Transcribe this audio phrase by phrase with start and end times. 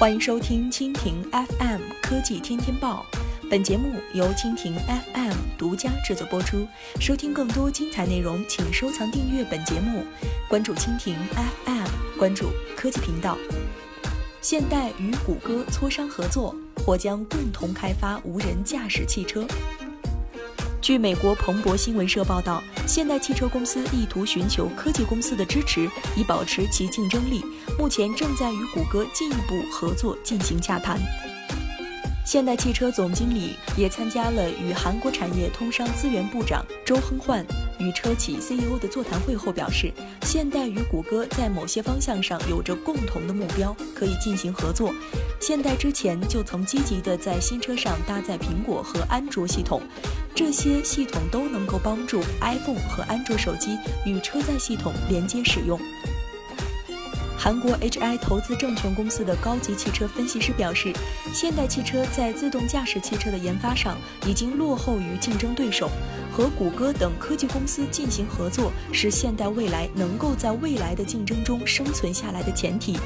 [0.00, 3.04] 欢迎收听蜻蜓 FM 科技天天报，
[3.50, 6.66] 本节目由蜻蜓 FM 独家制作播出。
[6.98, 10.02] 收听更多精彩内容，请收藏订阅本节目，
[10.48, 11.14] 关注蜻蜓
[11.66, 13.36] FM，关注科技频道。
[14.40, 19.46] 现代与谷歌磋商合作，或将共同开发无人驾驶汽车。
[20.80, 27.44] 据美国彭博新闻社报道，现代汽车公司意图寻求科技公司的支持，以保持其竞争力。
[27.78, 30.98] 目前正在与谷歌进一步合作进行洽谈。
[32.24, 37.44] 现代汽车总经理也参加了与韩国产业通商资源部长周亨焕
[37.80, 44.94] 与车企 CEO 的座谈会后表示，现代与谷歌在某些方向上有着共同的目标，可以进行合作。
[45.40, 49.82] 现代之前就曾积极地在新车上搭载苹果和安卓系统，
[50.40, 53.76] 这些系统都能够帮助 iPhone 和安卓手机
[54.06, 55.78] 与车载系统连接使用。
[57.36, 60.94] 韩国 HI 投资证券公司的高级汽车分析师表示，
[61.30, 65.90] 现代汽车在自动驾驶汽车的研发上已经落后于竞争对手，
[66.32, 72.98] 和谷歌等科技公司进行合作是现代未来能够在未来的竞争中生存下来的前提。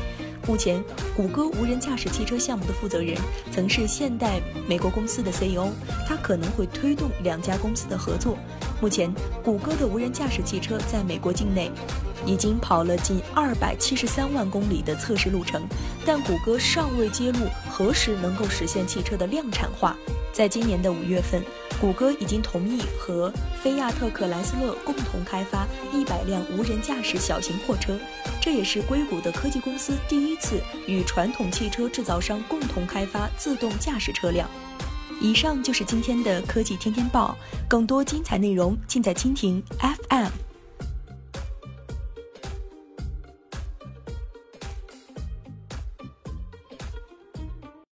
[0.46, 0.82] 目前，
[1.16, 3.16] 谷歌无人驾驶汽车项目的负责人
[3.50, 5.68] 曾是现代美国公司的 CEO，
[6.06, 8.36] 他可能会推动两家公司的合作。
[8.80, 11.70] 目前，谷歌的无人驾驶汽车在美国境内
[12.26, 15.62] 已经跑了近二百七十三万公里的测试路程，
[16.04, 17.38] 但谷歌尚未揭露
[17.70, 19.96] 何时能够实现汽车的量产化。
[20.30, 21.42] 在今年的五月份，
[21.80, 27.98] 谷歌已经同意和菲亚特克莱斯勒共同开发一百辆无人驾驶小型货车，
[28.40, 34.48] 这也是硅谷的科技公司第一次与传统汽车制造商共同开发自动驾驶车辆。
[35.20, 37.36] 以上就是今天的科技天天报，
[37.68, 40.43] 更多精彩内容尽在蜻蜓 FM。